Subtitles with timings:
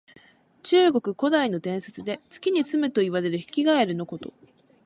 [0.63, 4.33] 中国古代の伝説で、月にすむといわれるヒキガエルのこと。